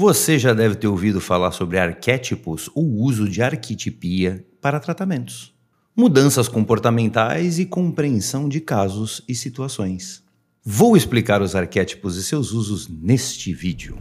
Você 0.00 0.38
já 0.38 0.54
deve 0.54 0.76
ter 0.76 0.86
ouvido 0.86 1.20
falar 1.20 1.50
sobre 1.50 1.76
arquétipos 1.76 2.70
ou 2.72 2.88
uso 2.88 3.28
de 3.28 3.42
arquetipia 3.42 4.46
para 4.60 4.78
tratamentos, 4.78 5.52
mudanças 5.96 6.46
comportamentais 6.46 7.58
e 7.58 7.66
compreensão 7.66 8.48
de 8.48 8.60
casos 8.60 9.24
e 9.28 9.34
situações. 9.34 10.22
Vou 10.64 10.96
explicar 10.96 11.42
os 11.42 11.56
arquétipos 11.56 12.14
e 12.14 12.22
seus 12.22 12.52
usos 12.52 12.86
neste 12.86 13.52
vídeo. 13.52 13.98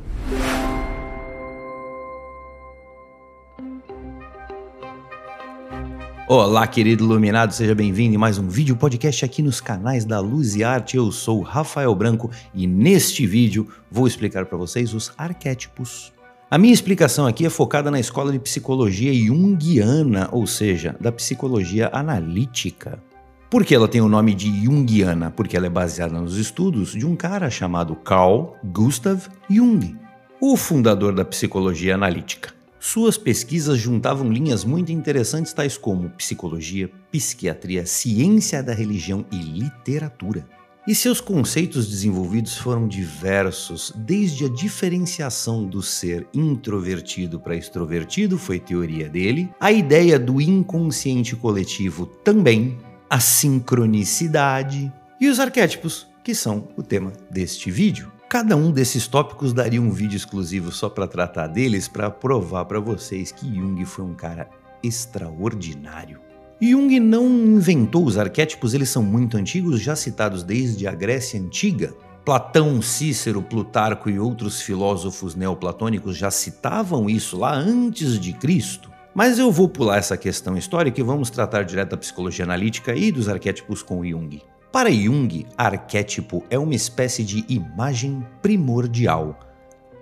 Olá, 6.29 6.67
querido 6.67 7.05
iluminado, 7.05 7.53
seja 7.53 7.73
bem-vindo 7.73 8.13
em 8.13 8.17
mais 8.17 8.37
um 8.37 8.49
vídeo 8.49 8.75
podcast 8.75 9.23
aqui 9.23 9.41
nos 9.41 9.61
canais 9.61 10.03
da 10.03 10.19
Luz 10.19 10.57
e 10.57 10.63
Arte. 10.63 10.97
Eu 10.97 11.09
sou 11.09 11.41
Rafael 11.41 11.95
Branco 11.95 12.29
e 12.53 12.67
neste 12.67 13.25
vídeo 13.25 13.69
vou 13.89 14.05
explicar 14.05 14.45
para 14.45 14.57
vocês 14.57 14.93
os 14.93 15.13
arquétipos. 15.17 16.11
A 16.51 16.57
minha 16.57 16.73
explicação 16.73 17.25
aqui 17.25 17.45
é 17.45 17.49
focada 17.49 17.89
na 17.89 17.97
escola 17.97 18.29
de 18.29 18.39
psicologia 18.39 19.13
junguiana, 19.13 20.27
ou 20.33 20.45
seja, 20.45 20.97
da 20.99 21.13
psicologia 21.13 21.89
analítica. 21.93 23.01
Por 23.49 23.63
que 23.63 23.73
ela 23.73 23.87
tem 23.87 24.01
o 24.01 24.09
nome 24.09 24.33
de 24.33 24.65
Jungiana? 24.65 25.31
Porque 25.31 25.55
ela 25.55 25.67
é 25.67 25.69
baseada 25.69 26.19
nos 26.19 26.35
estudos 26.35 26.91
de 26.91 27.05
um 27.05 27.15
cara 27.15 27.49
chamado 27.49 27.95
Carl 27.95 28.53
Gustav 28.65 29.29
Jung, 29.49 29.95
o 30.41 30.57
fundador 30.57 31.15
da 31.15 31.23
psicologia 31.23 31.95
analítica. 31.95 32.56
Suas 32.89 33.17
pesquisas 33.17 33.77
juntavam 33.77 34.31
linhas 34.31 34.63
muito 34.63 34.93
interessantes 34.93 35.51
tais 35.51 35.77
como 35.77 36.09
psicologia, 36.11 36.89
psiquiatria, 37.11 37.85
ciência 37.85 38.63
da 38.63 38.73
religião 38.73 39.25
e 39.29 39.35
literatura. 39.35 40.47
E 40.87 40.95
seus 40.95 41.19
conceitos 41.19 41.89
desenvolvidos 41.89 42.55
foram 42.55 42.87
diversos, 42.87 43.91
desde 43.93 44.45
a 44.45 44.49
diferenciação 44.49 45.65
do 45.65 45.83
ser 45.83 46.25
introvertido 46.33 47.41
para 47.41 47.57
extrovertido, 47.57 48.37
foi 48.37 48.57
teoria 48.57 49.09
dele, 49.09 49.49
a 49.59 49.69
ideia 49.69 50.17
do 50.17 50.39
inconsciente 50.39 51.35
coletivo 51.35 52.05
também, 52.05 52.77
a 53.09 53.19
sincronicidade 53.19 54.89
e 55.19 55.27
os 55.27 55.41
arquétipos, 55.41 56.07
que 56.23 56.33
são 56.33 56.69
o 56.77 56.81
tema 56.81 57.11
deste 57.29 57.69
vídeo. 57.69 58.16
Cada 58.29 58.57
um 58.57 58.71
desses 58.71 59.07
tópicos 59.07 59.53
daria 59.53 59.81
um 59.81 59.89
vídeo 59.89 60.17
exclusivo 60.17 60.69
só 60.69 60.89
para 60.89 61.07
tratar 61.07 61.47
deles, 61.47 61.87
para 61.87 62.11
provar 62.11 62.65
para 62.65 62.77
vocês 62.77 63.31
que 63.31 63.47
Jung 63.55 63.85
foi 63.85 64.03
um 64.03 64.13
cara 64.13 64.49
extraordinário. 64.83 66.19
Jung 66.61 66.99
não 66.99 67.25
inventou 67.25 68.03
os 68.03 68.17
arquétipos, 68.17 68.73
eles 68.73 68.89
são 68.89 69.01
muito 69.01 69.37
antigos, 69.37 69.79
já 69.79 69.95
citados 69.95 70.43
desde 70.43 70.85
a 70.87 70.91
Grécia 70.91 71.39
Antiga. 71.39 71.93
Platão, 72.25 72.81
Cícero, 72.81 73.41
Plutarco 73.41 74.09
e 74.09 74.19
outros 74.19 74.61
filósofos 74.61 75.33
neoplatônicos 75.33 76.17
já 76.17 76.29
citavam 76.29 77.09
isso 77.09 77.37
lá 77.37 77.53
antes 77.53 78.19
de 78.19 78.33
Cristo. 78.33 78.91
Mas 79.15 79.39
eu 79.39 79.49
vou 79.53 79.69
pular 79.69 79.99
essa 79.99 80.17
questão 80.17 80.57
histórica 80.57 80.99
e 80.99 81.03
vamos 81.03 81.29
tratar 81.29 81.63
direto 81.63 81.91
da 81.91 81.97
psicologia 81.97 82.43
analítica 82.43 82.93
e 82.93 83.09
dos 83.09 83.29
arquétipos 83.29 83.81
com 83.81 84.05
Jung. 84.05 84.41
Para 84.71 84.91
Jung, 84.91 85.45
arquétipo 85.57 86.43
é 86.49 86.59
uma 86.59 86.75
espécie 86.75 87.23
de 87.23 87.45
imagem 87.47 88.25
primordial, 88.41 89.39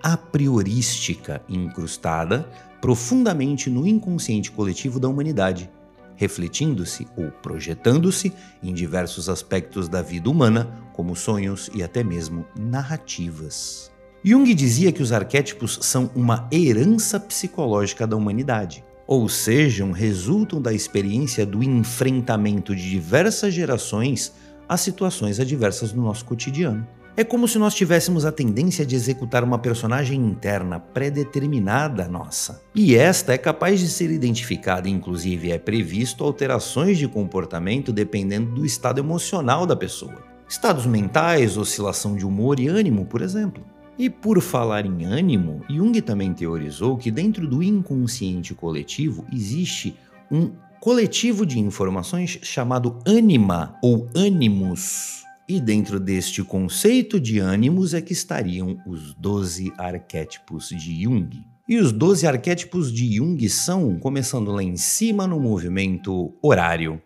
a 0.02 0.16
priorística 0.16 1.40
incrustada 1.48 2.48
profundamente 2.80 3.70
no 3.70 3.86
inconsciente 3.86 4.50
coletivo 4.50 4.98
da 4.98 5.08
humanidade, 5.08 5.70
refletindo-se 6.16 7.06
ou 7.16 7.30
projetando-se 7.30 8.32
em 8.60 8.74
diversos 8.74 9.28
aspectos 9.28 9.88
da 9.88 10.02
vida 10.02 10.28
humana, 10.28 10.68
como 10.92 11.14
sonhos 11.14 11.70
e 11.72 11.82
até 11.82 12.02
mesmo 12.02 12.44
narrativas. 12.58 13.92
Jung 14.22 14.52
dizia 14.52 14.90
que 14.90 15.02
os 15.02 15.12
arquétipos 15.12 15.78
são 15.82 16.10
uma 16.14 16.48
herança 16.50 17.20
psicológica 17.20 18.04
da 18.04 18.16
humanidade, 18.16 18.84
ou 19.06 19.28
seja, 19.28 19.86
resultam 19.92 20.60
da 20.60 20.72
experiência 20.72 21.46
do 21.46 21.62
enfrentamento 21.62 22.74
de 22.74 22.90
diversas 22.90 23.54
gerações 23.54 24.32
às 24.68 24.80
situações 24.80 25.40
adversas 25.40 25.92
no 25.92 26.02
nosso 26.02 26.24
cotidiano. 26.24 26.86
É 27.18 27.24
como 27.24 27.48
se 27.48 27.58
nós 27.58 27.74
tivéssemos 27.74 28.26
a 28.26 28.32
tendência 28.32 28.84
de 28.84 28.94
executar 28.94 29.42
uma 29.42 29.58
personagem 29.58 30.20
interna 30.20 30.78
pré-determinada 30.78 32.06
nossa. 32.06 32.60
E 32.74 32.94
esta 32.94 33.32
é 33.32 33.38
capaz 33.38 33.80
de 33.80 33.88
ser 33.88 34.10
identificada, 34.10 34.86
inclusive 34.86 35.50
é 35.50 35.58
previsto 35.58 36.22
alterações 36.22 36.98
de 36.98 37.08
comportamento 37.08 37.90
dependendo 37.90 38.56
do 38.56 38.66
estado 38.66 38.98
emocional 38.98 39.64
da 39.64 39.74
pessoa. 39.74 40.22
Estados 40.46 40.84
mentais, 40.84 41.56
oscilação 41.56 42.14
de 42.16 42.26
humor 42.26 42.60
e 42.60 42.68
ânimo, 42.68 43.06
por 43.06 43.22
exemplo. 43.22 43.64
E 43.98 44.10
por 44.10 44.42
falar 44.42 44.84
em 44.84 45.06
ânimo, 45.06 45.62
Jung 45.70 45.98
também 46.02 46.34
teorizou 46.34 46.98
que 46.98 47.10
dentro 47.10 47.48
do 47.48 47.62
inconsciente 47.62 48.52
coletivo 48.52 49.24
existe 49.32 49.96
um 50.30 50.50
coletivo 50.86 51.44
de 51.44 51.58
informações 51.58 52.38
chamado 52.42 53.00
ânima 53.04 53.76
ou 53.82 54.08
ânimos. 54.14 55.24
E 55.48 55.60
dentro 55.60 55.98
deste 55.98 56.44
conceito 56.44 57.18
de 57.18 57.40
ânimos 57.40 57.92
é 57.92 58.00
que 58.00 58.12
estariam 58.12 58.80
os 58.86 59.12
12 59.14 59.72
arquétipos 59.76 60.68
de 60.68 61.02
Jung. 61.02 61.44
E 61.68 61.76
os 61.76 61.90
12 61.90 62.24
arquétipos 62.28 62.92
de 62.92 63.16
Jung 63.16 63.48
são, 63.48 63.98
começando 63.98 64.52
lá 64.52 64.62
em 64.62 64.76
cima 64.76 65.26
no 65.26 65.40
movimento 65.40 66.32
horário, 66.40 67.02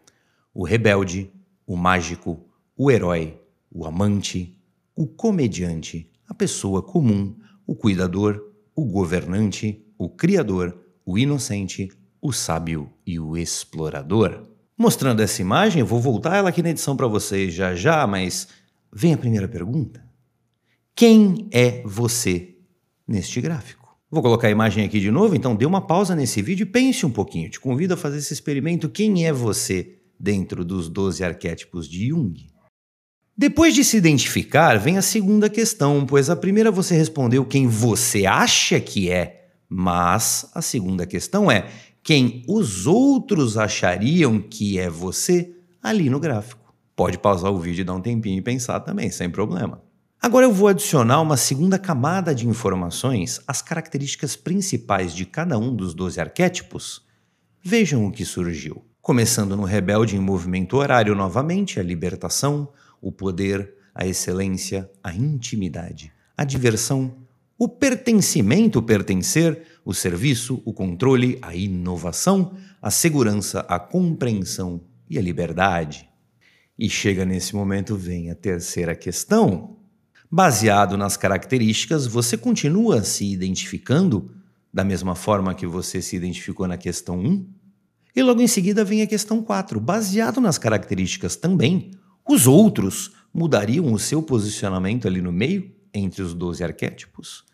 o 0.52 0.62
rebelde, 0.62 1.30
o 1.66 1.74
mágico, 1.74 2.38
o 2.76 2.90
herói, 2.90 3.40
o 3.72 3.86
amante, 3.86 4.58
o 4.94 5.06
comediante, 5.06 6.06
a 6.28 6.34
pessoa 6.34 6.82
comum, 6.82 7.34
o 7.66 7.74
cuidador, 7.74 8.44
o 8.76 8.84
governante, 8.84 9.82
o 9.96 10.06
criador, 10.06 10.78
o 11.02 11.16
inocente, 11.16 11.88
o 12.20 12.32
sábio 12.32 12.90
e 13.06 13.18
o 13.18 13.36
explorador. 13.36 14.46
Mostrando 14.76 15.20
essa 15.20 15.42
imagem, 15.42 15.82
vou 15.82 16.00
voltar 16.00 16.36
ela 16.36 16.48
aqui 16.48 16.62
na 16.62 16.70
edição 16.70 16.96
para 16.96 17.06
vocês 17.06 17.52
já 17.52 17.74
já, 17.74 18.06
mas 18.06 18.48
vem 18.92 19.14
a 19.14 19.18
primeira 19.18 19.48
pergunta. 19.48 20.04
Quem 20.94 21.48
é 21.52 21.82
você 21.84 22.56
neste 23.06 23.40
gráfico? 23.40 23.80
Vou 24.10 24.22
colocar 24.22 24.48
a 24.48 24.50
imagem 24.50 24.84
aqui 24.84 24.98
de 24.98 25.10
novo, 25.10 25.36
então 25.36 25.54
dê 25.54 25.64
uma 25.64 25.80
pausa 25.80 26.16
nesse 26.16 26.42
vídeo 26.42 26.64
e 26.64 26.66
pense 26.66 27.06
um 27.06 27.10
pouquinho. 27.10 27.48
Te 27.48 27.60
convido 27.60 27.94
a 27.94 27.96
fazer 27.96 28.18
esse 28.18 28.32
experimento. 28.32 28.88
Quem 28.88 29.26
é 29.26 29.32
você 29.32 29.98
dentro 30.18 30.64
dos 30.64 30.88
12 30.88 31.22
arquétipos 31.22 31.88
de 31.88 32.08
Jung? 32.08 32.34
Depois 33.36 33.74
de 33.74 33.84
se 33.84 33.96
identificar, 33.96 34.78
vem 34.78 34.98
a 34.98 35.02
segunda 35.02 35.48
questão, 35.48 36.04
pois 36.04 36.28
a 36.28 36.36
primeira 36.36 36.70
você 36.70 36.94
respondeu 36.94 37.44
quem 37.44 37.66
você 37.66 38.26
acha 38.26 38.80
que 38.80 39.10
é, 39.10 39.48
mas 39.68 40.50
a 40.52 40.60
segunda 40.60 41.06
questão 41.06 41.50
é 41.50 41.70
quem 42.02 42.42
os 42.48 42.86
outros 42.86 43.56
achariam 43.56 44.40
que 44.40 44.78
é 44.78 44.88
você 44.88 45.54
ali 45.82 46.08
no 46.08 46.20
gráfico. 46.20 46.74
Pode 46.96 47.18
pausar 47.18 47.52
o 47.52 47.58
vídeo 47.58 47.82
e 47.82 47.84
dar 47.84 47.94
um 47.94 48.00
tempinho 48.00 48.38
e 48.38 48.42
pensar 48.42 48.80
também, 48.80 49.10
sem 49.10 49.30
problema. 49.30 49.82
Agora 50.20 50.44
eu 50.44 50.52
vou 50.52 50.68
adicionar 50.68 51.20
uma 51.22 51.36
segunda 51.36 51.78
camada 51.78 52.34
de 52.34 52.46
informações 52.46 53.40
às 53.46 53.62
características 53.62 54.36
principais 54.36 55.14
de 55.14 55.24
cada 55.24 55.58
um 55.58 55.74
dos 55.74 55.94
12 55.94 56.20
arquétipos. 56.20 57.02
Vejam 57.62 58.04
o 58.04 58.12
que 58.12 58.24
surgiu. 58.24 58.84
Começando 59.00 59.56
no 59.56 59.64
rebelde 59.64 60.16
em 60.16 60.20
movimento 60.20 60.76
horário 60.76 61.14
novamente, 61.14 61.80
a 61.80 61.82
libertação, 61.82 62.68
o 63.00 63.10
poder, 63.10 63.72
a 63.94 64.06
excelência, 64.06 64.90
a 65.02 65.14
intimidade, 65.14 66.12
a 66.36 66.44
diversão, 66.44 67.16
o 67.58 67.66
pertencimento, 67.66 68.82
pertencer, 68.82 69.69
o 69.84 69.94
serviço, 69.94 70.62
o 70.64 70.72
controle, 70.72 71.38
a 71.42 71.54
inovação, 71.54 72.56
a 72.80 72.90
segurança, 72.90 73.60
a 73.60 73.78
compreensão 73.78 74.80
e 75.08 75.18
a 75.18 75.22
liberdade. 75.22 76.08
E 76.78 76.88
chega 76.88 77.24
nesse 77.24 77.54
momento, 77.54 77.96
vem 77.96 78.30
a 78.30 78.34
terceira 78.34 78.94
questão. 78.94 79.76
Baseado 80.30 80.96
nas 80.96 81.16
características, 81.16 82.06
você 82.06 82.36
continua 82.36 83.02
se 83.02 83.30
identificando 83.30 84.30
da 84.72 84.84
mesma 84.84 85.14
forma 85.14 85.54
que 85.54 85.66
você 85.66 86.00
se 86.00 86.16
identificou 86.16 86.66
na 86.68 86.76
questão 86.76 87.18
1? 87.18 87.46
E 88.14 88.22
logo 88.22 88.40
em 88.40 88.46
seguida 88.46 88.84
vem 88.84 89.02
a 89.02 89.06
questão 89.06 89.42
4. 89.42 89.80
Baseado 89.80 90.40
nas 90.40 90.58
características 90.58 91.36
também, 91.36 91.90
os 92.28 92.46
outros 92.46 93.12
mudariam 93.32 93.92
o 93.92 93.98
seu 93.98 94.22
posicionamento 94.22 95.06
ali 95.06 95.20
no 95.20 95.32
meio, 95.32 95.72
entre 95.92 96.22
os 96.22 96.34
12 96.34 96.62
arquétipos? 96.62 97.44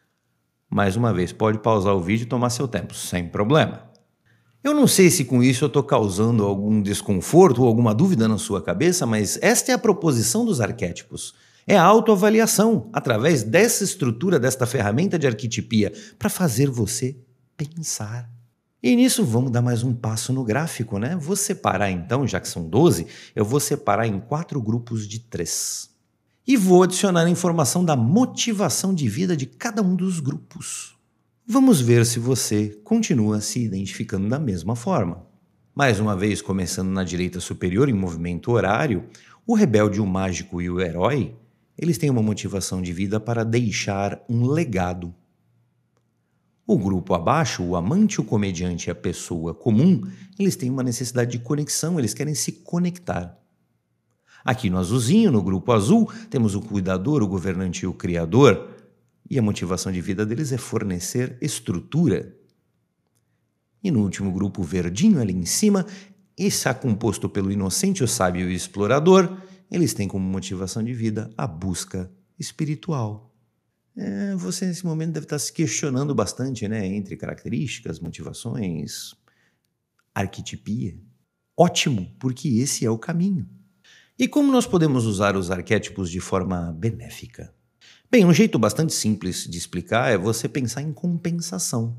Mais 0.71 0.97
uma 0.97 1.13
vez, 1.13 1.33
pode 1.33 1.59
pausar 1.59 1.95
o 1.95 2.01
vídeo 2.01 2.25
e 2.25 2.29
tomar 2.29 2.51
seu 2.51 2.67
tempo, 2.67 2.95
sem 2.95 3.29
problema. 3.29 3.91
Eu 4.63 4.75
não 4.75 4.87
sei 4.87 5.11
se 5.11 5.25
com 5.25 5.43
isso 5.43 5.65
eu 5.65 5.69
estou 5.69 5.85
causando 5.85 6.45
algum 6.45 6.83
desconforto 6.83 7.63
ou 7.63 7.69
alguma 7.69 7.95
dúvida 7.95 8.27
na 8.27 8.37
sua 8.37 8.61
cabeça, 8.61 9.07
mas 9.07 9.39
esta 9.41 9.71
é 9.71 9.75
a 9.75 9.79
proposição 9.79 10.45
dos 10.45 10.61
arquétipos. 10.61 11.35
É 11.69 11.77
a 11.77 11.85
autoavaliação, 11.85 12.91
através 12.93 13.45
dessa 13.45 13.85
estrutura, 13.85 14.41
desta 14.41 14.67
ferramenta 14.67 15.19
de 15.19 15.27
arquetipia, 15.27 15.93
para 16.19 16.29
fazer 16.29 16.69
você 16.69 17.17
pensar. 17.57 18.29
E 18.83 18.95
nisso 18.95 19.25
vamos 19.25 19.51
dar 19.51 19.63
mais 19.63 19.83
um 19.83 19.95
passo 19.95 20.33
no 20.33 20.45
gráfico, 20.45 20.99
né? 20.99 21.17
Vou 21.17 21.37
separar 21.37 21.91
então, 21.91 22.27
já 22.27 22.41
que 22.41 22.49
são 22.49 22.69
12, 22.69 23.07
eu 23.35 23.45
vou 23.45 23.61
separar 23.61 24.07
em 24.07 24.21
quatro 24.21 24.61
grupos 24.61 25.07
de 25.09 25.21
três 25.21 25.96
e 26.47 26.57
vou 26.57 26.83
adicionar 26.83 27.25
a 27.25 27.31
informação 27.31 27.85
da 27.85 27.97
motivação 27.97 28.95
de 28.95 29.09
vida 29.09 29.37
de 29.37 29.47
cada 29.47 29.83
um 29.83 29.97
dos 29.97 30.21
grupos. 30.21 30.97
Vamos 31.45 31.81
ver 31.81 32.07
se 32.07 32.19
você 32.19 32.79
continua 32.85 33.41
se 33.41 33.65
identificando 33.65 34.29
da 34.29 34.39
mesma 34.39 34.77
forma. 34.77 35.27
Mais 35.75 35.99
uma 35.99 36.17
vez, 36.17 36.41
começando 36.41 36.89
na 36.89 37.05
direita 37.05 37.41
superior 37.41 37.89
em 37.89 37.93
movimento 37.93 38.53
horário, 38.53 39.05
o 39.47 39.55
rebelde, 39.55 40.01
o 40.01 40.07
mágico 40.07 40.63
e 40.63 40.71
o 40.71 40.81
herói, 40.81 41.35
eles 41.77 41.99
têm 41.99 42.11
uma 42.11 42.23
motivação 42.23 42.81
de 42.81 42.93
vida 42.93 43.21
para 43.21 43.45
deixar 43.45 44.25
um 44.29 44.47
legado. 44.47 45.15
O 46.67 46.79
grupo 46.79 47.15
abaixo, 47.15 47.63
o 47.63 47.77
amante, 47.77 48.21
o 48.21 48.25
comediante 48.25 48.89
e 48.89 48.91
a 48.91 48.95
pessoa 48.95 49.55
comum, 49.55 50.03
eles 50.39 50.57
têm 50.57 50.71
uma 50.71 50.83
necessidade 50.83 51.33
de 51.33 51.39
conexão, 51.39 51.99
eles 51.99 52.15
querem 52.15 52.35
se 52.35 52.53
conectar. 52.53 53.39
Aqui 54.47 54.71
no 54.71 54.79
azulzinho, 54.79 55.33
no 55.33 55.43
grupo 55.43 55.73
azul, 55.73 56.09
temos 56.31 56.55
o 56.55 56.61
cuidador, 56.61 57.21
o 57.21 57.27
governante 57.27 57.85
e 57.85 57.87
o 57.89 57.93
criador, 57.93 58.71
e 59.29 59.37
a 59.37 59.43
motivação 59.43 59.91
de 59.91 60.01
vida 60.01 60.25
deles 60.25 60.53
é 60.53 60.57
fornecer 60.57 61.37
estrutura. 61.43 62.33
E 63.83 63.91
no 63.91 64.05
último 64.05 64.31
grupo 64.31 64.63
verdinho 64.63 65.21
ali 65.21 65.35
em 65.35 65.45
cima, 65.45 65.85
está 66.39 66.73
composto 66.73 67.29
pelo 67.29 67.51
inocente, 67.51 68.05
o 68.05 68.07
sábio 68.07 68.43
e 68.43 68.53
o 68.53 68.53
explorador, 68.53 69.37
eles 69.69 69.93
têm 69.93 70.07
como 70.07 70.25
motivação 70.25 70.81
de 70.81 70.95
vida 70.95 71.29
a 71.37 71.45
busca 71.45 72.09
espiritual. 72.39 73.35
É, 73.97 74.37
você 74.37 74.67
nesse 74.67 74.87
momento 74.87 75.15
deve 75.15 75.27
estar 75.27 75.41
se 75.41 75.53
questionando 75.53 76.15
bastante, 76.15 76.69
né, 76.69 76.87
entre 76.87 77.17
características, 77.17 77.99
motivações, 77.99 79.13
arquetipia. 80.15 80.97
Ótimo, 81.57 82.15
porque 82.21 82.47
esse 82.47 82.87
é 82.87 82.91
o 82.91 82.97
caminho. 82.97 83.56
E 84.19 84.27
como 84.27 84.51
nós 84.51 84.67
podemos 84.67 85.05
usar 85.05 85.37
os 85.37 85.51
arquétipos 85.51 86.11
de 86.11 86.21
forma 86.21 86.75
benéfica? 86.79 87.53
Bem, 88.11 88.25
um 88.25 88.33
jeito 88.33 88.59
bastante 88.59 88.95
simples 88.95 89.47
de 89.47 89.59
explicar 89.59 90.11
é 90.11 90.17
você 90.17 90.49
pensar 90.49 90.81
em 90.81 90.91
compensação. 90.91 91.95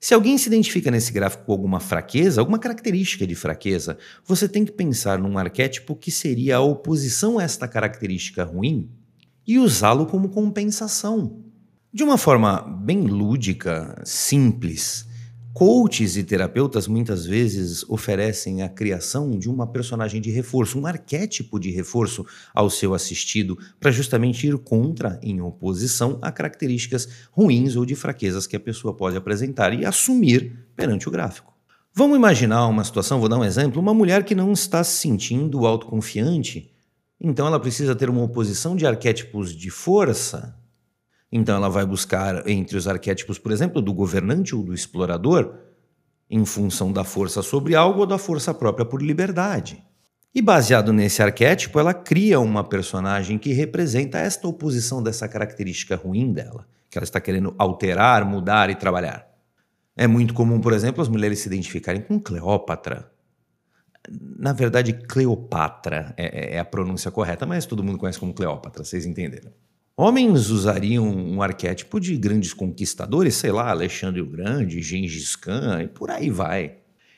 Se 0.00 0.14
alguém 0.14 0.38
se 0.38 0.46
identifica 0.46 0.90
nesse 0.90 1.12
gráfico 1.12 1.44
com 1.44 1.52
alguma 1.52 1.78
fraqueza, 1.78 2.40
alguma 2.40 2.58
característica 2.58 3.26
de 3.26 3.34
fraqueza, 3.34 3.98
você 4.24 4.48
tem 4.48 4.64
que 4.64 4.72
pensar 4.72 5.18
num 5.18 5.36
arquétipo 5.36 5.94
que 5.94 6.10
seria 6.10 6.56
a 6.56 6.60
oposição 6.60 7.38
a 7.38 7.42
esta 7.42 7.68
característica 7.68 8.44
ruim 8.44 8.88
e 9.46 9.58
usá-lo 9.58 10.06
como 10.06 10.30
compensação. 10.30 11.44
De 11.92 12.02
uma 12.02 12.16
forma 12.16 12.62
bem 12.62 13.02
lúdica, 13.02 14.00
simples, 14.06 15.07
Coaches 15.58 16.16
e 16.16 16.22
terapeutas 16.22 16.86
muitas 16.86 17.26
vezes 17.26 17.84
oferecem 17.88 18.62
a 18.62 18.68
criação 18.68 19.36
de 19.36 19.50
uma 19.50 19.66
personagem 19.66 20.20
de 20.20 20.30
reforço, 20.30 20.78
um 20.78 20.86
arquétipo 20.86 21.58
de 21.58 21.68
reforço 21.68 22.24
ao 22.54 22.70
seu 22.70 22.94
assistido, 22.94 23.58
para 23.80 23.90
justamente 23.90 24.46
ir 24.46 24.56
contra, 24.58 25.18
em 25.20 25.40
oposição 25.40 26.16
a 26.22 26.30
características 26.30 27.08
ruins 27.32 27.74
ou 27.74 27.84
de 27.84 27.96
fraquezas 27.96 28.46
que 28.46 28.54
a 28.54 28.60
pessoa 28.60 28.94
pode 28.94 29.16
apresentar 29.16 29.74
e 29.74 29.84
assumir 29.84 30.56
perante 30.76 31.08
o 31.08 31.10
gráfico. 31.10 31.52
Vamos 31.92 32.16
imaginar 32.16 32.64
uma 32.68 32.84
situação, 32.84 33.18
vou 33.18 33.28
dar 33.28 33.38
um 33.38 33.44
exemplo, 33.44 33.82
uma 33.82 33.92
mulher 33.92 34.22
que 34.22 34.36
não 34.36 34.52
está 34.52 34.84
se 34.84 34.98
sentindo 34.98 35.66
autoconfiante, 35.66 36.72
então 37.20 37.48
ela 37.48 37.58
precisa 37.58 37.96
ter 37.96 38.08
uma 38.08 38.22
oposição 38.22 38.76
de 38.76 38.86
arquétipos 38.86 39.52
de 39.56 39.70
força 39.70 40.56
então 41.30 41.56
ela 41.56 41.68
vai 41.68 41.84
buscar 41.84 42.48
entre 42.48 42.76
os 42.76 42.88
arquétipos, 42.88 43.38
por 43.38 43.52
exemplo, 43.52 43.82
do 43.82 43.92
governante 43.92 44.54
ou 44.54 44.62
do 44.62 44.74
explorador, 44.74 45.54
em 46.30 46.44
função 46.44 46.92
da 46.92 47.04
força 47.04 47.42
sobre 47.42 47.74
algo 47.74 48.00
ou 48.00 48.06
da 48.06 48.18
força 48.18 48.52
própria 48.52 48.84
por 48.84 49.02
liberdade. 49.02 49.82
E 50.34 50.42
baseado 50.42 50.92
nesse 50.92 51.22
arquétipo, 51.22 51.78
ela 51.78 51.94
cria 51.94 52.38
uma 52.38 52.62
personagem 52.62 53.38
que 53.38 53.52
representa 53.52 54.18
esta 54.18 54.46
oposição 54.46 55.02
dessa 55.02 55.26
característica 55.26 55.96
ruim 55.96 56.32
dela, 56.32 56.66
que 56.90 56.98
ela 56.98 57.04
está 57.04 57.20
querendo 57.20 57.54
alterar, 57.58 58.24
mudar 58.24 58.70
e 58.70 58.74
trabalhar. 58.74 59.26
É 59.96 60.06
muito 60.06 60.34
comum, 60.34 60.60
por 60.60 60.72
exemplo, 60.72 61.02
as 61.02 61.08
mulheres 61.08 61.40
se 61.40 61.48
identificarem 61.48 62.02
com 62.02 62.20
Cleópatra. 62.20 63.10
Na 64.10 64.52
verdade, 64.52 64.92
Cleopatra 64.92 66.14
é, 66.16 66.56
é 66.56 66.58
a 66.58 66.64
pronúncia 66.64 67.10
correta, 67.10 67.44
mas 67.44 67.66
todo 67.66 67.82
mundo 67.82 67.98
conhece 67.98 68.20
como 68.20 68.32
Cleópatra, 68.32 68.84
vocês 68.84 69.04
entenderam. 69.04 69.50
Homens 70.00 70.48
usariam 70.48 71.04
um 71.04 71.42
arquétipo 71.42 71.98
de 71.98 72.16
grandes 72.16 72.54
conquistadores, 72.54 73.34
sei 73.34 73.50
lá, 73.50 73.68
Alexandre 73.68 74.20
o 74.20 74.26
Grande, 74.26 74.80
Gengis 74.80 75.34
Khan 75.34 75.82
e 75.82 75.88
por 75.88 76.08
aí 76.08 76.30
vai. 76.30 76.76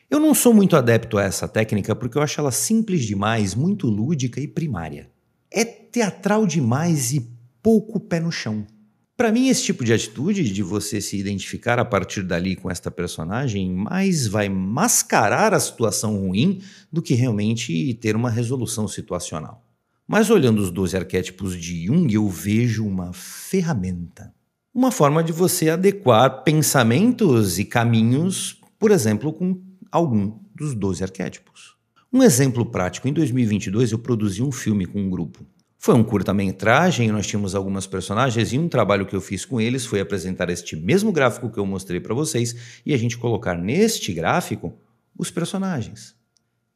Eu 0.09 0.19
não 0.19 0.35
sou 0.35 0.55
muito 0.55 0.75
adepto 0.75 1.19
a 1.19 1.25
essa 1.25 1.47
técnica 1.47 1.95
porque 1.95 2.17
eu 2.17 2.23
acho 2.23 2.41
ela 2.41 2.51
simples 2.51 3.05
demais, 3.05 3.55
muito 3.55 3.87
lúdica 3.87 4.41
e 4.41 4.49
primária. 4.49 5.11
É 5.53 5.63
teatral 5.63 6.47
demais 6.47 7.13
e 7.13 7.31
pouco 7.63 8.01
pé 8.01 8.19
no 8.19 8.33
chão. 8.33 8.67
Para 9.15 9.31
mim, 9.31 9.51
esse 9.51 9.65
tipo 9.65 9.85
de 9.85 9.93
atitude 9.93 10.51
de 10.51 10.63
você 10.63 11.03
se 11.03 11.19
identificar 11.19 11.79
a 11.79 11.85
partir 11.85 12.23
dali 12.23 12.57
com 12.57 12.71
esta 12.71 12.91
personagem 12.91 13.71
mais 13.71 14.27
vai 14.27 14.49
mascarar 14.49 15.53
a 15.53 15.61
situação 15.61 16.17
ruim 16.17 16.63
do 16.91 17.03
que 17.03 17.13
realmente 17.13 17.93
ter 18.01 18.17
uma 18.17 18.31
resolução 18.31 18.89
situacional. 18.89 19.70
Mas 20.13 20.29
olhando 20.29 20.59
os 20.59 20.73
12 20.73 20.97
arquétipos 20.97 21.57
de 21.57 21.87
Jung, 21.87 22.13
eu 22.13 22.29
vejo 22.29 22.85
uma 22.85 23.13
ferramenta. 23.13 24.35
Uma 24.75 24.91
forma 24.91 25.23
de 25.23 25.31
você 25.31 25.71
adequar 25.71 26.43
pensamentos 26.43 27.61
e 27.61 27.65
caminhos, 27.65 28.61
por 28.77 28.91
exemplo, 28.91 29.33
com 29.33 29.63
algum 29.89 30.37
dos 30.53 30.75
12 30.75 31.05
arquétipos. 31.05 31.77
Um 32.13 32.25
exemplo 32.25 32.67
prático: 32.67 33.07
em 33.07 33.13
2022 33.13 33.93
eu 33.93 34.01
produzi 34.01 34.43
um 34.43 34.51
filme 34.51 34.85
com 34.85 35.01
um 35.01 35.09
grupo. 35.09 35.47
Foi 35.79 35.95
um 35.95 36.03
curta-metragem, 36.03 37.13
nós 37.13 37.29
tínhamos 37.29 37.55
algumas 37.55 37.87
personagens 37.87 38.53
e 38.53 38.59
um 38.59 38.69
trabalho 38.69 39.07
que 39.07 39.15
eu 39.15 39.21
fiz 39.21 39.45
com 39.45 39.61
eles 39.61 39.87
foi 39.87 40.01
apresentar 40.01 40.51
este 40.51 40.75
mesmo 40.75 41.13
gráfico 41.13 41.49
que 41.49 41.59
eu 41.61 41.65
mostrei 41.65 42.01
para 42.01 42.17
vocês 42.17 42.81
e 42.85 42.93
a 42.93 42.97
gente 42.97 43.17
colocar 43.17 43.57
neste 43.57 44.13
gráfico 44.13 44.75
os 45.17 45.31
personagens. 45.31 46.19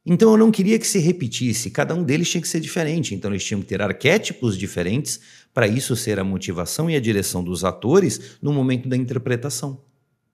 Então 0.05 0.31
eu 0.31 0.37
não 0.37 0.51
queria 0.51 0.77
que 0.77 0.85
se 0.85 0.99
repetisse, 0.99 1.71
cada 1.71 1.95
um 1.95 2.03
deles 2.03 2.29
tinha 2.29 2.41
que 2.41 2.47
ser 2.47 2.59
diferente, 2.59 3.15
então 3.15 3.31
eles 3.31 3.43
tinham 3.43 3.59
que 3.59 3.65
ter 3.65 3.81
arquétipos 3.81 4.55
diferentes 4.55 5.19
para 5.51 5.67
isso 5.67 5.95
ser 5.95 6.19
a 6.19 6.23
motivação 6.23 6.89
e 6.89 6.95
a 6.95 6.99
direção 6.99 7.43
dos 7.43 7.63
atores 7.63 8.37
no 8.39 8.53
momento 8.53 8.87
da 8.87 8.95
interpretação. 8.95 9.81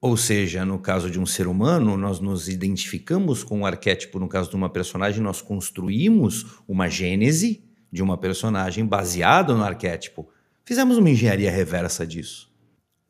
Ou 0.02 0.18
seja, 0.18 0.66
no 0.66 0.78
caso 0.78 1.10
de 1.10 1.20
um 1.20 1.26
ser 1.26 1.48
humano, 1.48 1.96
nós 1.96 2.20
nos 2.20 2.50
identificamos 2.50 3.44
com 3.44 3.60
o 3.60 3.62
um 3.62 3.66
arquétipo, 3.66 4.20
no 4.20 4.28
caso 4.28 4.50
de 4.50 4.56
uma 4.56 4.68
personagem, 4.68 5.22
nós 5.22 5.42
construímos 5.42 6.48
uma 6.68 6.90
gênese 6.90 7.64
de 7.92 8.02
uma 8.02 8.18
personagem 8.18 8.86
baseada 8.86 9.54
no 9.54 9.64
arquétipo. 9.64 10.28
Fizemos 10.66 10.98
uma 10.98 11.10
engenharia 11.10 11.52
reversa 11.52 12.06
disso. 12.06 12.51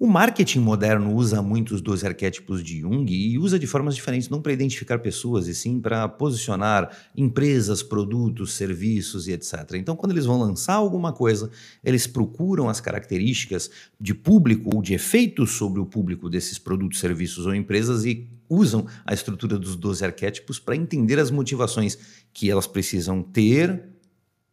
O 0.04 0.08
marketing 0.08 0.62
moderno 0.62 1.14
usa 1.14 1.44
muitos 1.44 1.80
dos 1.80 2.04
arquétipos 2.04 2.64
de 2.64 2.80
Jung 2.80 3.06
e 3.08 3.38
usa 3.38 3.60
de 3.60 3.68
formas 3.68 3.96
diferentes, 3.96 4.30
não 4.30 4.42
para 4.42 4.52
identificar 4.52 4.98
pessoas, 4.98 5.48
e 5.48 5.54
sim 5.54 5.80
para 5.80 6.10
posicionar 6.10 6.90
empresas, 7.16 7.84
produtos, 7.84 8.54
serviços 8.54 9.28
e 9.28 9.32
etc. 9.32 9.76
Então, 9.76 9.96
quando 9.96 10.14
eles 10.14 10.26
vão 10.26 10.40
lançar 10.40 10.74
alguma 10.74 11.14
coisa, 11.14 11.52
eles 11.84 12.08
procuram 12.08 12.68
as 12.68 12.82
características 12.82 13.70
de 14.00 14.16
público 14.16 14.76
ou 14.76 14.82
de 14.82 14.96
efeitos 14.96 15.52
sobre 15.52 15.80
o 15.80 15.86
público 15.86 16.32
desses 16.32 16.58
produtos, 16.58 17.00
serviços 17.00 17.46
ou 17.46 17.54
empresas 17.54 18.04
e 18.04 18.28
usam 18.50 18.88
a 19.06 19.14
estrutura 19.14 19.60
dos 19.60 19.76
12 19.76 20.04
arquétipos 20.04 20.58
para 20.58 20.76
entender 20.76 21.20
as 21.20 21.30
motivações 21.30 21.96
que 22.34 22.50
elas 22.50 22.66
precisam 22.66 23.22
ter 23.22 23.84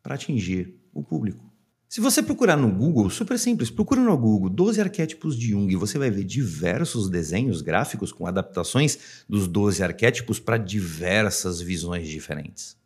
para 0.03 0.15
atingir 0.15 0.75
o 0.93 1.03
público. 1.03 1.48
Se 1.89 2.03
você 2.03 2.23
procurar 2.23 2.55
no 2.55 2.71
Google, 2.71 3.09
super 3.09 3.39
simples, 3.39 3.71
procura 3.71 4.03
no 4.03 4.15
Google 4.15 4.51
12 4.51 4.79
arquétipos 4.79 5.35
de 5.35 5.53
Jung, 5.53 5.75
você 5.75 5.99
vai 5.99 6.11
ver 6.11 6.23
diversos 6.23 7.09
desenhos 7.09 7.63
gráficos 7.63 8.13
com 8.13 8.27
adaptações 8.27 9.25
dos 9.27 9.49
12 9.49 9.83
arquétipos 9.83 10.39
para 10.39 10.59
diversas 10.59 11.63
visões 11.63 12.07
diferentes. 12.07 12.77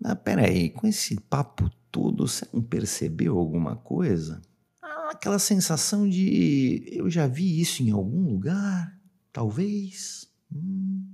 Mas 0.00 0.18
peraí, 0.24 0.68
com 0.68 0.84
esse 0.88 1.20
papo 1.20 1.70
todo, 1.92 2.26
você 2.26 2.44
não 2.52 2.60
percebeu 2.60 3.38
alguma 3.38 3.76
coisa? 3.76 4.42
Ah, 4.82 5.10
aquela 5.12 5.38
sensação 5.38 6.08
de 6.08 6.82
eu 6.90 7.08
já 7.08 7.28
vi 7.28 7.60
isso 7.60 7.84
em 7.84 7.92
algum 7.92 8.24
lugar, 8.24 8.98
talvez. 9.32 10.28
Hum. 10.52 11.06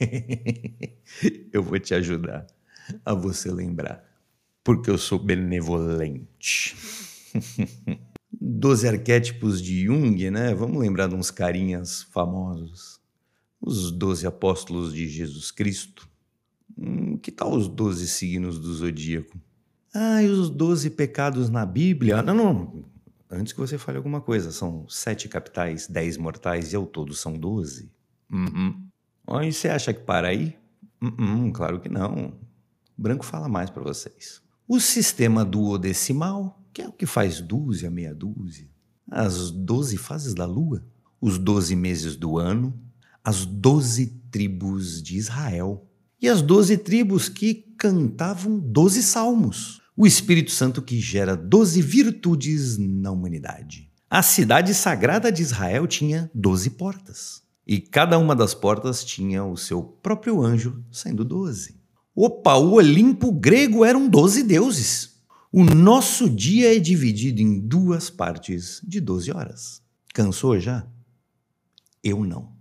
eu 1.52 1.64
vou 1.64 1.80
te 1.80 1.94
ajudar 1.94 2.46
a 3.04 3.12
você 3.12 3.50
lembrar 3.50 4.09
porque 4.64 4.90
eu 4.90 4.98
sou 4.98 5.18
benevolente. 5.18 6.76
Doze 8.32 8.88
arquétipos 8.88 9.60
de 9.60 9.84
Jung, 9.84 10.30
né? 10.30 10.54
Vamos 10.54 10.80
lembrar 10.80 11.08
de 11.08 11.14
uns 11.14 11.30
carinhas 11.30 12.02
famosos. 12.04 13.00
Os 13.60 13.90
doze 13.90 14.26
apóstolos 14.26 14.94
de 14.94 15.06
Jesus 15.06 15.50
Cristo. 15.50 16.08
Hum, 16.78 17.18
que 17.18 17.30
tal 17.30 17.52
os 17.52 17.68
doze 17.68 18.08
signos 18.08 18.58
do 18.58 18.72
zodíaco? 18.72 19.38
Ah, 19.92 20.22
e 20.22 20.28
os 20.28 20.48
doze 20.48 20.88
pecados 20.88 21.50
na 21.50 21.66
Bíblia? 21.66 22.22
Não, 22.22 22.34
não. 22.34 22.84
Antes 23.30 23.52
que 23.52 23.60
você 23.60 23.76
fale 23.76 23.98
alguma 23.98 24.20
coisa, 24.20 24.50
são 24.50 24.88
sete 24.88 25.28
capitais, 25.28 25.86
dez 25.86 26.16
mortais 26.16 26.72
e 26.72 26.76
ao 26.76 26.86
todo 26.86 27.12
são 27.12 27.34
doze. 27.34 27.92
Uhum. 28.32 28.88
E 29.42 29.52
você 29.52 29.68
acha 29.68 29.92
que 29.92 30.00
para 30.00 30.28
aí? 30.28 30.56
Uhum, 31.02 31.52
claro 31.52 31.80
que 31.80 31.88
não. 31.88 32.32
Branco 32.96 33.24
fala 33.24 33.48
mais 33.48 33.70
para 33.70 33.82
vocês. 33.82 34.42
O 34.72 34.78
sistema 34.78 35.44
duodecimal, 35.44 36.62
que 36.72 36.80
é 36.80 36.86
o 36.86 36.92
que 36.92 37.04
faz 37.04 37.40
dúzia, 37.40 37.90
meia 37.90 38.14
dúzia, 38.14 38.68
as 39.10 39.50
doze 39.50 39.96
fases 39.96 40.32
da 40.32 40.46
Lua, 40.46 40.86
os 41.20 41.38
doze 41.38 41.74
meses 41.74 42.14
do 42.14 42.38
ano, 42.38 42.80
as 43.24 43.44
doze 43.44 44.22
tribos 44.30 45.02
de 45.02 45.16
Israel 45.16 45.90
e 46.22 46.28
as 46.28 46.40
doze 46.40 46.78
tribos 46.78 47.28
que 47.28 47.52
cantavam 47.76 48.60
doze 48.60 49.02
salmos. 49.02 49.80
O 49.96 50.06
Espírito 50.06 50.52
Santo 50.52 50.80
que 50.80 51.00
gera 51.00 51.36
doze 51.36 51.82
virtudes 51.82 52.78
na 52.78 53.10
humanidade. 53.10 53.90
A 54.08 54.22
cidade 54.22 54.72
sagrada 54.72 55.32
de 55.32 55.42
Israel 55.42 55.84
tinha 55.88 56.30
doze 56.32 56.70
portas. 56.70 57.42
E 57.66 57.80
cada 57.80 58.16
uma 58.16 58.36
das 58.36 58.54
portas 58.54 59.04
tinha 59.04 59.42
o 59.44 59.56
seu 59.56 59.82
próprio 59.82 60.40
anjo, 60.40 60.80
sendo 60.92 61.24
doze. 61.24 61.79
Opa, 62.22 62.54
o 62.56 62.72
Olimpo 62.72 63.32
grego 63.32 63.82
eram 63.82 64.06
doze 64.06 64.42
deuses. 64.42 65.22
O 65.50 65.64
nosso 65.64 66.28
dia 66.28 66.76
é 66.76 66.78
dividido 66.78 67.40
em 67.40 67.58
duas 67.58 68.10
partes 68.10 68.78
de 68.86 69.00
doze 69.00 69.32
horas. 69.32 69.80
Cansou 70.12 70.60
já? 70.60 70.86
Eu 72.04 72.22
não. 72.22 72.52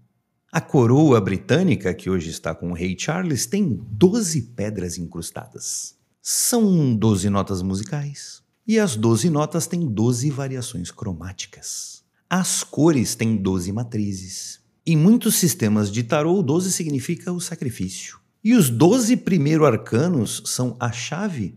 A 0.49 0.61
coroa 0.61 1.19
britânica, 1.19 1.93
que 1.93 2.09
hoje 2.09 2.29
está 2.29 2.55
com 2.55 2.71
o 2.71 2.73
rei 2.73 2.95
Charles, 2.97 3.45
tem 3.45 3.77
12 3.91 4.43
pedras 4.55 4.97
incrustadas. 4.97 5.93
São 6.21 6.95
12 6.95 7.29
notas 7.29 7.61
musicais. 7.61 8.41
E 8.65 8.79
as 8.79 8.95
12 8.95 9.29
notas 9.29 9.67
têm 9.67 9.85
12 9.85 10.29
variações 10.29 10.89
cromáticas. 10.89 12.01
As 12.29 12.63
cores 12.63 13.13
têm 13.13 13.35
12 13.35 13.73
matrizes. 13.73 14.61
Em 14.85 14.95
muitos 14.95 15.35
sistemas 15.35 15.91
de 15.91 16.03
tarô, 16.03 16.39
o 16.39 16.43
12 16.43 16.71
significa 16.71 17.33
o 17.33 17.41
sacrifício. 17.41 18.19
E 18.43 18.55
os 18.55 18.69
12 18.69 19.17
primeiros 19.17 19.67
arcanos 19.67 20.41
são 20.45 20.77
a 20.79 20.91
chave 20.91 21.55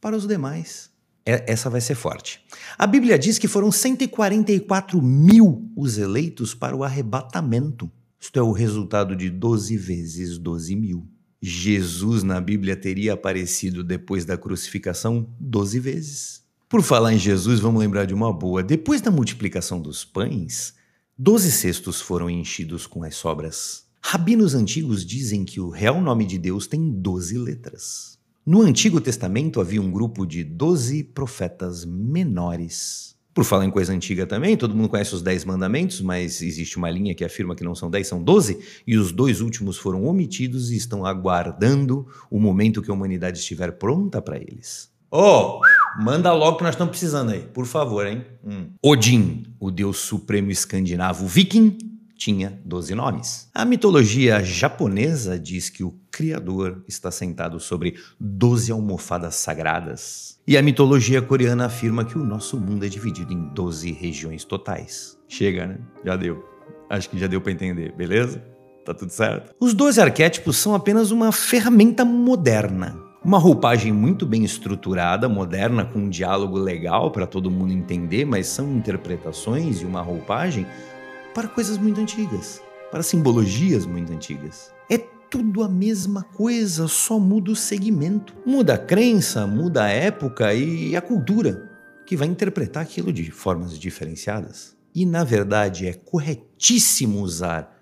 para 0.00 0.16
os 0.16 0.26
demais. 0.26 0.90
É, 1.24 1.52
essa 1.52 1.70
vai 1.70 1.80
ser 1.80 1.94
forte. 1.94 2.44
A 2.76 2.86
Bíblia 2.86 3.18
diz 3.18 3.38
que 3.38 3.48
foram 3.48 3.70
144 3.70 5.00
mil 5.00 5.70
os 5.76 5.98
eleitos 5.98 6.54
para 6.54 6.76
o 6.76 6.82
arrebatamento. 6.84 7.90
Isto 8.20 8.38
é 8.38 8.42
o 8.42 8.52
resultado 8.52 9.16
de 9.16 9.30
12 9.30 9.76
vezes 9.76 10.38
12 10.38 10.76
mil. 10.76 11.08
Jesus 11.40 12.22
na 12.22 12.40
Bíblia 12.40 12.76
teria 12.76 13.14
aparecido 13.14 13.82
depois 13.82 14.24
da 14.24 14.36
crucificação 14.36 15.28
12 15.40 15.80
vezes. 15.80 16.42
Por 16.68 16.82
falar 16.82 17.12
em 17.12 17.18
Jesus, 17.18 17.58
vamos 17.58 17.80
lembrar 17.80 18.06
de 18.06 18.14
uma 18.14 18.32
boa. 18.32 18.62
Depois 18.62 19.00
da 19.00 19.10
multiplicação 19.10 19.80
dos 19.80 20.04
pães, 20.04 20.74
12 21.18 21.50
cestos 21.50 22.00
foram 22.00 22.30
enchidos 22.30 22.86
com 22.86 23.02
as 23.02 23.16
sobras. 23.16 23.84
Rabinos 24.04 24.54
antigos 24.54 25.06
dizem 25.06 25.44
que 25.44 25.60
o 25.60 25.70
real 25.70 26.00
nome 26.00 26.26
de 26.26 26.36
Deus 26.36 26.66
tem 26.66 26.90
12 26.90 27.38
letras. 27.38 28.18
No 28.44 28.60
Antigo 28.60 29.00
Testamento 29.00 29.60
havia 29.60 29.80
um 29.80 29.90
grupo 29.90 30.26
de 30.26 30.42
12 30.42 31.04
profetas 31.04 31.84
menores. 31.84 33.16
Por 33.32 33.44
falar 33.44 33.64
em 33.64 33.70
coisa 33.70 33.92
antiga 33.94 34.26
também, 34.26 34.56
todo 34.56 34.74
mundo 34.74 34.90
conhece 34.90 35.14
os 35.14 35.22
Dez 35.22 35.44
Mandamentos, 35.44 36.02
mas 36.02 36.42
existe 36.42 36.76
uma 36.76 36.90
linha 36.90 37.14
que 37.14 37.24
afirma 37.24 37.54
que 37.54 37.64
não 37.64 37.74
são 37.74 37.88
dez, 37.88 38.08
são 38.08 38.22
doze, 38.22 38.58
e 38.86 38.98
os 38.98 39.12
dois 39.12 39.40
últimos 39.40 39.78
foram 39.78 40.04
omitidos 40.04 40.70
e 40.70 40.76
estão 40.76 41.06
aguardando 41.06 42.06
o 42.30 42.38
momento 42.38 42.82
que 42.82 42.90
a 42.90 42.94
humanidade 42.94 43.38
estiver 43.38 43.72
pronta 43.78 44.20
para 44.20 44.36
eles. 44.36 44.90
Oh, 45.10 45.60
manda 46.02 46.32
logo 46.32 46.58
que 46.58 46.64
nós 46.64 46.74
estamos 46.74 46.90
precisando 46.90 47.30
aí, 47.30 47.40
por 47.40 47.64
favor, 47.64 48.06
hein? 48.06 48.26
Hum. 48.44 48.70
Odin, 48.82 49.44
o 49.60 49.70
deus 49.70 49.98
supremo 49.98 50.50
escandinavo 50.50 51.26
viking, 51.26 51.78
tinha 52.22 52.56
12 52.64 52.94
nomes. 52.94 53.48
A 53.52 53.64
mitologia 53.64 54.44
japonesa 54.44 55.36
diz 55.36 55.68
que 55.68 55.82
o 55.82 55.98
Criador 56.08 56.84
está 56.86 57.10
sentado 57.10 57.58
sobre 57.58 57.96
12 58.20 58.70
almofadas 58.70 59.34
sagradas. 59.34 60.38
E 60.46 60.56
a 60.56 60.62
mitologia 60.62 61.20
coreana 61.20 61.66
afirma 61.66 62.04
que 62.04 62.16
o 62.16 62.24
nosso 62.24 62.60
mundo 62.60 62.86
é 62.86 62.88
dividido 62.88 63.32
em 63.32 63.48
12 63.48 63.90
regiões 63.90 64.44
totais. 64.44 65.18
Chega, 65.26 65.66
né? 65.66 65.78
Já 66.04 66.14
deu. 66.14 66.44
Acho 66.88 67.10
que 67.10 67.18
já 67.18 67.26
deu 67.26 67.40
para 67.40 67.50
entender, 67.50 67.92
beleza? 67.92 68.40
Tá 68.84 68.94
tudo 68.94 69.10
certo? 69.10 69.52
Os 69.58 69.74
12 69.74 70.00
arquétipos 70.00 70.56
são 70.58 70.76
apenas 70.76 71.10
uma 71.10 71.32
ferramenta 71.32 72.04
moderna. 72.04 72.96
Uma 73.24 73.38
roupagem 73.38 73.92
muito 73.92 74.24
bem 74.26 74.44
estruturada, 74.44 75.28
moderna, 75.28 75.84
com 75.84 75.98
um 75.98 76.08
diálogo 76.08 76.56
legal 76.56 77.10
para 77.10 77.26
todo 77.26 77.50
mundo 77.50 77.72
entender, 77.72 78.24
mas 78.24 78.46
são 78.46 78.76
interpretações 78.76 79.80
e 79.80 79.84
uma 79.84 80.02
roupagem 80.02 80.66
para 81.34 81.48
coisas 81.48 81.78
muito 81.78 82.00
antigas, 82.00 82.60
para 82.90 83.02
simbologias 83.02 83.86
muito 83.86 84.12
antigas. 84.12 84.72
É 84.90 84.98
tudo 84.98 85.62
a 85.62 85.68
mesma 85.68 86.22
coisa, 86.22 86.86
só 86.86 87.18
muda 87.18 87.50
o 87.50 87.56
segmento. 87.56 88.34
Muda 88.44 88.74
a 88.74 88.78
crença, 88.78 89.46
muda 89.46 89.84
a 89.84 89.88
época 89.88 90.52
e 90.52 90.94
a 90.94 91.00
cultura, 91.00 91.70
que 92.04 92.16
vai 92.16 92.28
interpretar 92.28 92.82
aquilo 92.82 93.12
de 93.12 93.30
formas 93.30 93.78
diferenciadas. 93.78 94.76
E 94.94 95.06
na 95.06 95.24
verdade 95.24 95.86
é 95.86 95.94
corretíssimo 95.94 97.20
usar 97.22 97.72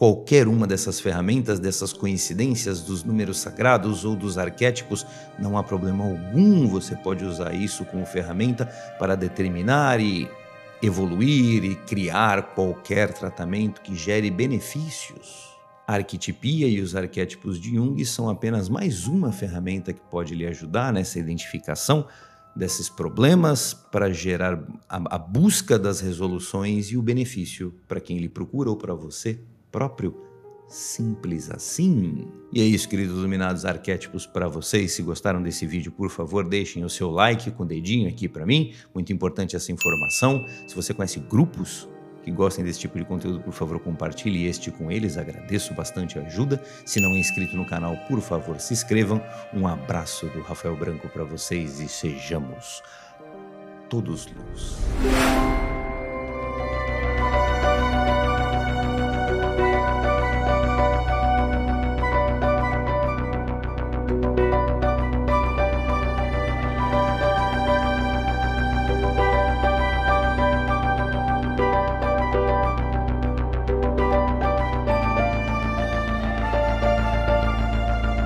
qualquer 0.00 0.48
uma 0.48 0.66
dessas 0.66 0.98
ferramentas, 0.98 1.58
dessas 1.58 1.92
coincidências 1.92 2.80
dos 2.80 3.04
números 3.04 3.38
sagrados 3.38 4.02
ou 4.02 4.16
dos 4.16 4.38
arquétipos, 4.38 5.04
não 5.38 5.58
há 5.58 5.62
problema 5.62 6.04
algum, 6.04 6.66
você 6.66 6.96
pode 6.96 7.22
usar 7.22 7.52
isso 7.52 7.84
como 7.84 8.06
ferramenta 8.06 8.64
para 8.98 9.14
determinar 9.14 10.00
e 10.00 10.26
evoluir 10.82 11.64
e 11.64 11.74
criar 11.74 12.54
qualquer 12.54 13.12
tratamento 13.12 13.80
que 13.80 13.94
gere 13.94 14.30
benefícios. 14.30 15.50
A 15.86 15.94
arquetipia 15.94 16.68
e 16.68 16.80
os 16.80 16.94
arquétipos 16.94 17.60
de 17.60 17.74
Jung 17.74 18.02
são 18.04 18.28
apenas 18.28 18.68
mais 18.68 19.06
uma 19.06 19.32
ferramenta 19.32 19.92
que 19.92 20.00
pode 20.00 20.34
lhe 20.34 20.46
ajudar 20.46 20.92
nessa 20.92 21.18
identificação 21.18 22.06
desses 22.54 22.88
problemas 22.88 23.74
para 23.74 24.12
gerar 24.12 24.62
a, 24.88 25.16
a 25.16 25.18
busca 25.18 25.78
das 25.78 26.00
resoluções 26.00 26.90
e 26.90 26.96
o 26.96 27.02
benefício 27.02 27.74
para 27.86 28.00
quem 28.00 28.18
lhe 28.18 28.28
procura 28.28 28.70
ou 28.70 28.76
para 28.76 28.94
você 28.94 29.40
próprio 29.70 30.29
Simples 30.70 31.50
assim. 31.50 32.28
E 32.52 32.60
é 32.60 32.64
isso, 32.64 32.88
queridos 32.88 33.18
iluminados 33.18 33.64
arquétipos, 33.64 34.24
para 34.24 34.46
vocês. 34.46 34.92
Se 34.92 35.02
gostaram 35.02 35.42
desse 35.42 35.66
vídeo, 35.66 35.90
por 35.90 36.08
favor, 36.08 36.48
deixem 36.48 36.84
o 36.84 36.88
seu 36.88 37.10
like 37.10 37.50
com 37.50 37.64
o 37.64 37.66
dedinho 37.66 38.08
aqui 38.08 38.28
para 38.28 38.46
mim. 38.46 38.72
Muito 38.94 39.12
importante 39.12 39.56
essa 39.56 39.72
informação. 39.72 40.46
Se 40.68 40.76
você 40.76 40.94
conhece 40.94 41.18
grupos 41.18 41.88
que 42.22 42.30
gostem 42.30 42.64
desse 42.64 42.78
tipo 42.78 42.96
de 42.96 43.04
conteúdo, 43.04 43.40
por 43.40 43.52
favor, 43.52 43.80
compartilhe 43.80 44.46
este 44.46 44.70
com 44.70 44.92
eles. 44.92 45.18
Agradeço 45.18 45.74
bastante 45.74 46.20
a 46.20 46.22
ajuda. 46.22 46.62
Se 46.86 47.00
não 47.00 47.10
é 47.10 47.18
inscrito 47.18 47.56
no 47.56 47.66
canal, 47.66 47.96
por 48.08 48.20
favor, 48.20 48.60
se 48.60 48.72
inscrevam. 48.72 49.20
Um 49.52 49.66
abraço 49.66 50.26
do 50.28 50.40
Rafael 50.40 50.76
Branco 50.76 51.08
para 51.08 51.24
vocês 51.24 51.80
e 51.80 51.88
sejamos 51.88 52.80
todos 53.88 54.28
luz. 54.28 54.76